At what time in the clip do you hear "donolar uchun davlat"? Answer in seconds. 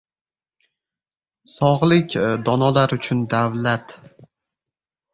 2.49-3.99